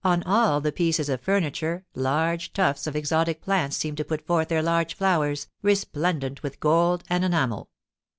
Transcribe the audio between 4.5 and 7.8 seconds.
large flowers, resplendent with gold and enamel.